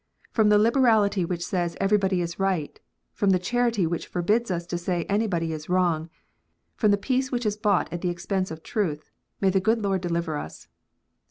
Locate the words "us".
4.49-4.65, 10.39-10.67